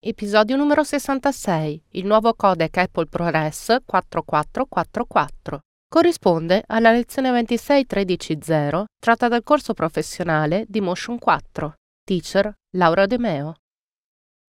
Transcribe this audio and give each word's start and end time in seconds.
Episodio 0.00 0.54
numero 0.54 0.84
66. 0.84 1.82
Il 1.94 2.06
nuovo 2.06 2.32
codec 2.34 2.76
Apple 2.76 3.06
ProRes 3.06 3.78
4444. 3.84 5.58
Corrisponde 5.88 6.62
alla 6.68 6.92
lezione 6.92 7.32
26.13.0 7.32 8.84
tratta 8.96 9.26
dal 9.26 9.42
corso 9.42 9.74
professionale 9.74 10.66
di 10.68 10.80
Motion 10.80 11.18
4. 11.18 11.74
Teacher 12.04 12.54
Laura 12.76 13.06
De 13.06 13.18
Meo. 13.18 13.54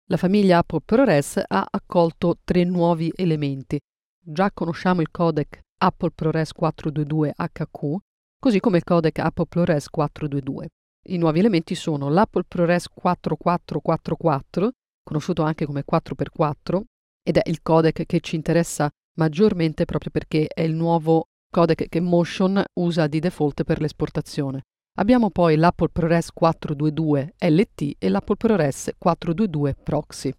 La 0.06 0.16
famiglia 0.16 0.56
Apple 0.56 0.80
ProRes 0.82 1.42
ha 1.46 1.66
accolto 1.70 2.38
tre 2.42 2.64
nuovi 2.64 3.12
elementi. 3.14 3.78
Già 4.18 4.50
conosciamo 4.50 5.02
il 5.02 5.10
codec 5.10 5.60
Apple 5.76 6.12
ProRes 6.14 6.52
422HQ, 6.58 7.96
così 8.38 8.60
come 8.60 8.78
il 8.78 8.84
codec 8.84 9.18
Apple 9.18 9.44
ProRes 9.46 9.90
422. 9.90 10.68
I 11.08 11.18
nuovi 11.18 11.40
elementi 11.40 11.74
sono 11.74 12.08
l'Apple 12.08 12.44
ProRes 12.48 12.88
4444 12.88 14.70
conosciuto 15.04 15.42
anche 15.42 15.66
come 15.66 15.84
4x4, 15.88 16.80
ed 17.22 17.36
è 17.36 17.48
il 17.48 17.62
codec 17.62 18.04
che 18.04 18.20
ci 18.20 18.36
interessa 18.36 18.90
maggiormente 19.16 19.84
proprio 19.84 20.10
perché 20.10 20.46
è 20.46 20.62
il 20.62 20.74
nuovo 20.74 21.26
codec 21.50 21.88
che 21.88 22.00
Motion 22.00 22.62
usa 22.80 23.06
di 23.06 23.20
default 23.20 23.62
per 23.62 23.80
l'esportazione. 23.80 24.62
Abbiamo 24.96 25.30
poi 25.30 25.56
l'Apple 25.56 25.88
ProRes 25.88 26.30
422 26.32 27.34
LT 27.38 27.94
e 27.98 28.08
l'Apple 28.08 28.36
ProRes 28.36 28.92
422 28.98 29.76
Proxy. 29.82 30.32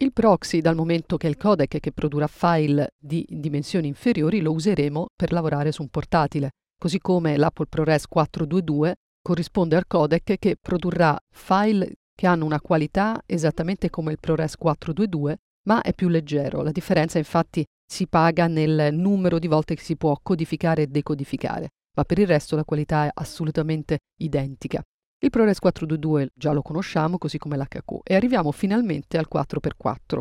Il 0.00 0.12
proxy, 0.12 0.60
dal 0.60 0.74
momento 0.74 1.16
che 1.16 1.26
è 1.26 1.30
il 1.30 1.36
codec 1.36 1.78
che 1.78 1.92
produrrà 1.92 2.26
file 2.26 2.94
di 2.98 3.26
dimensioni 3.28 3.86
inferiori, 3.86 4.40
lo 4.40 4.52
useremo 4.52 5.08
per 5.14 5.30
lavorare 5.30 5.72
su 5.72 5.82
un 5.82 5.88
portatile, 5.88 6.52
così 6.78 6.98
come 6.98 7.36
l'Apple 7.36 7.66
ProRes 7.66 8.06
422 8.06 8.94
corrisponde 9.22 9.76
al 9.76 9.86
codec 9.86 10.38
che 10.38 10.56
produrrà 10.60 11.18
file 11.30 11.96
che 12.20 12.26
hanno 12.26 12.44
una 12.44 12.60
qualità 12.60 13.22
esattamente 13.24 13.88
come 13.88 14.12
il 14.12 14.18
ProRes 14.20 14.54
422, 14.56 15.38
ma 15.68 15.80
è 15.80 15.94
più 15.94 16.08
leggero. 16.08 16.60
La 16.60 16.70
differenza 16.70 17.16
infatti 17.16 17.64
si 17.90 18.06
paga 18.08 18.46
nel 18.46 18.92
numero 18.92 19.38
di 19.38 19.46
volte 19.46 19.74
che 19.74 19.80
si 19.80 19.96
può 19.96 20.14
codificare 20.22 20.82
e 20.82 20.86
decodificare, 20.88 21.70
ma 21.96 22.04
per 22.04 22.18
il 22.18 22.26
resto 22.26 22.56
la 22.56 22.64
qualità 22.64 23.06
è 23.06 23.10
assolutamente 23.14 24.00
identica. 24.18 24.82
Il 25.18 25.30
ProRes 25.30 25.60
422 25.60 26.32
già 26.34 26.52
lo 26.52 26.60
conosciamo, 26.60 27.16
così 27.16 27.38
come 27.38 27.56
l'HQ, 27.56 28.00
e 28.02 28.14
arriviamo 28.14 28.52
finalmente 28.52 29.16
al 29.16 29.26
4x4. 29.26 30.20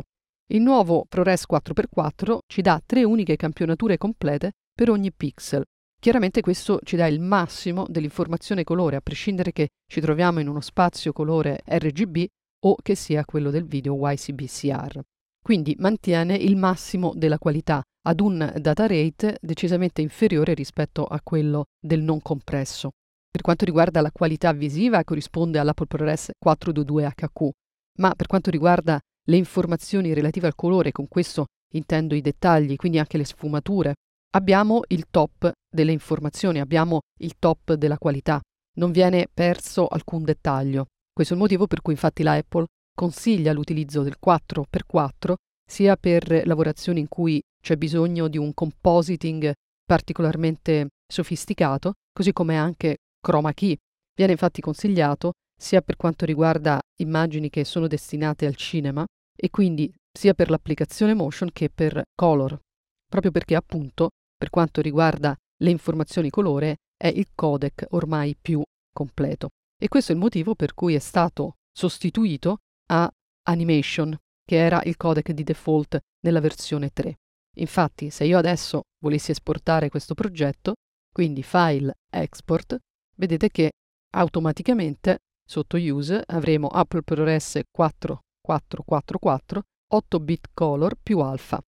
Il 0.54 0.62
nuovo 0.62 1.04
ProRes 1.06 1.44
4x4 1.52 2.38
ci 2.48 2.62
dà 2.62 2.82
tre 2.86 3.04
uniche 3.04 3.36
campionature 3.36 3.98
complete 3.98 4.54
per 4.74 4.90
ogni 4.90 5.12
pixel, 5.12 5.66
Chiaramente 6.02 6.40
questo 6.40 6.80
ci 6.84 6.96
dà 6.96 7.08
il 7.08 7.20
massimo 7.20 7.86
dell'informazione 7.90 8.64
colore, 8.64 8.96
a 8.96 9.02
prescindere 9.02 9.52
che 9.52 9.68
ci 9.86 10.00
troviamo 10.00 10.40
in 10.40 10.48
uno 10.48 10.62
spazio 10.62 11.12
colore 11.12 11.62
RGB 11.66 12.26
o 12.68 12.78
che 12.82 12.96
sia 12.96 13.26
quello 13.26 13.50
del 13.50 13.66
video 13.66 13.98
YCBCR. 14.08 15.02
Quindi 15.44 15.76
mantiene 15.78 16.36
il 16.36 16.56
massimo 16.56 17.12
della 17.14 17.38
qualità 17.38 17.84
ad 18.08 18.22
un 18.22 18.54
data 18.62 18.88
rate 18.88 19.40
decisamente 19.42 20.02
inferiore 20.02 20.54
rispetto 20.54 21.04
a 21.04 21.20
quello 21.22 21.66
del 21.78 22.02
non 22.02 22.22
compresso. 22.22 22.92
Per 23.30 23.42
quanto 23.42 23.66
riguarda 23.66 24.00
la 24.00 24.12
qualità 24.14 24.54
visiva 24.54 25.04
corrisponde 25.04 25.60
all'Apple 25.60 25.86
ProRes 25.86 26.32
422HQ, 26.44 27.50
ma 27.98 28.16
per 28.16 28.28
quanto 28.28 28.50
riguarda 28.50 28.98
le 29.28 29.36
informazioni 29.36 30.14
relative 30.14 30.48
al 30.48 30.56
colore, 30.56 30.94
con 30.94 31.10
questo 31.10 31.48
intendo 31.74 32.16
i 32.16 32.22
dettagli, 32.22 32.78
quindi 32.78 33.00
anche 33.00 33.18
le 33.18 33.26
sfumature, 33.26 33.96
abbiamo 34.32 34.82
il 34.88 35.06
top 35.10 35.52
delle 35.70 35.92
informazioni, 35.92 36.60
abbiamo 36.60 37.02
il 37.20 37.34
top 37.40 37.74
della 37.74 37.98
qualità, 37.98 38.40
non 38.78 38.92
viene 38.92 39.28
perso 39.34 39.88
alcun 39.88 40.24
dettaglio. 40.24 40.88
Questo 41.12 41.34
è 41.34 41.38
il 41.38 41.44
motivo 41.44 41.68
per 41.68 41.82
cui 41.82 41.94
infatti 41.94 42.24
la 42.24 42.34
Apple 42.34 42.66
consiglia 42.94 43.54
l'utilizzo 43.54 44.04
del 44.04 44.18
4x4 44.24 45.34
sia 45.70 45.96
per 45.96 46.46
lavorazioni 46.46 47.00
in 47.00 47.08
cui 47.08 47.42
c'è 47.62 47.76
bisogno 47.76 48.28
di 48.28 48.38
un 48.38 48.54
compositing 48.54 49.54
particolarmente 49.86 50.88
sofisticato, 51.08 51.94
così 52.12 52.32
come 52.32 52.58
anche 52.58 52.98
chroma 53.20 53.54
key. 53.54 53.76
Viene 54.16 54.34
infatti 54.34 54.62
consigliato 54.62 55.32
sia 55.60 55.82
per 55.82 55.98
quanto 55.98 56.26
riguarda 56.26 56.80
immagini 57.02 57.50
che 57.50 57.66
sono 57.66 57.88
destinate 57.88 58.46
al 58.46 58.56
cinema 58.56 59.06
e 59.36 59.50
quindi 59.50 59.92
sia 60.12 60.34
per 60.34 60.50
l'applicazione 60.50 61.14
motion 61.14 61.50
che 61.52 61.70
per 61.70 62.04
color, 62.16 62.60
proprio 63.08 63.32
perché 63.32 63.56
appunto 63.56 64.10
per 64.40 64.50
quanto 64.50 64.80
riguarda 64.80 65.36
le 65.62 65.70
informazioni 65.70 66.30
colore 66.30 66.78
è 66.96 67.08
il 67.08 67.28
codec 67.36 67.88
ormai 67.90 68.38
più 68.40 68.64
completo. 68.94 69.50
E 69.78 69.90
questo 69.90 70.14
è 70.14 70.16
il 70.16 70.22
motivo 70.22 70.56
per 70.56 70.74
cui 70.74 70.96
è 70.96 71.00
stato 71.00 71.56
sostituito 71.72 72.60
a 72.88 73.12
Animation, 73.48 74.18
che 74.46 74.56
era 74.56 74.82
il 74.86 74.96
codec 74.96 75.32
di 75.32 75.44
default 75.44 76.00
nella 76.22 76.40
versione 76.40 76.90
3. 76.92 77.16
Infatti, 77.58 78.10
se 78.10 78.24
io 78.24 78.38
adesso 78.38 78.84
volessi 79.04 79.32
esportare 79.32 79.90
questo 79.90 80.14
progetto, 80.14 80.76
quindi 81.12 81.44
file 81.44 81.98
export, 82.10 82.78
vedete 83.18 83.50
che 83.50 83.72
automaticamente 84.16 85.20
sotto 85.46 85.76
use 85.78 86.24
avremo 86.28 86.68
Apple 86.68 87.02
ProRes 87.02 87.60
4444 87.70 89.62
8 89.92 90.20
bit 90.20 90.50
color 90.54 90.96
più 91.02 91.20
alfa. 91.20 91.62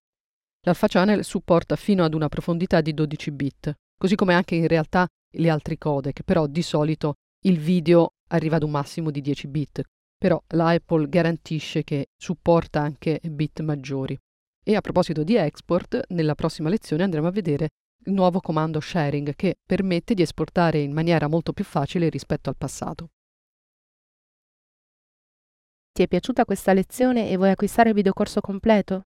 L'Alpha 0.64 0.88
Channel 0.88 1.24
supporta 1.24 1.76
fino 1.76 2.04
ad 2.04 2.14
una 2.14 2.30
profondità 2.30 2.82
di 2.82 2.94
12 2.94 3.32
bit, 3.32 3.74
così 3.98 4.16
come 4.16 4.36
anche 4.36 4.54
in 4.54 4.68
realtà 4.68 5.08
gli 5.28 5.50
altri 5.50 5.78
codec, 5.78 6.22
però 6.22 6.46
di 6.46 6.62
solito 6.62 7.16
il 7.46 7.58
video 7.58 8.14
arriva 8.28 8.58
ad 8.58 8.64
un 8.64 8.70
massimo 8.70 9.10
di 9.10 9.22
10 9.22 9.48
bit, 9.48 9.82
però 10.16 10.40
l'Apple 10.50 11.10
garantisce 11.10 11.84
che 11.84 12.10
supporta 12.16 12.80
anche 12.80 13.20
bit 13.24 13.62
maggiori. 13.62 14.16
E 14.64 14.76
a 14.76 14.82
proposito 14.82 15.24
di 15.24 15.36
export, 15.36 16.00
nella 16.10 16.36
prossima 16.36 16.70
lezione 16.70 17.02
andremo 17.02 17.26
a 17.26 17.32
vedere 17.32 17.70
il 18.06 18.14
nuovo 18.14 18.40
comando 18.40 18.80
sharing 18.80 19.34
che 19.36 19.56
permette 19.66 20.14
di 20.14 20.22
esportare 20.22 20.80
in 20.80 20.94
maniera 20.94 21.28
molto 21.28 21.54
più 21.54 21.64
facile 21.64 22.10
rispetto 22.10 22.50
al 22.50 22.58
passato. 22.58 23.10
Ti 25.92 26.04
è 26.04 26.08
piaciuta 26.08 26.46
questa 26.46 26.74
lezione 26.74 27.30
e 27.30 27.36
vuoi 27.36 27.50
acquistare 27.50 27.90
il 27.90 27.96
videocorso 27.96 28.42
completo? 28.42 29.06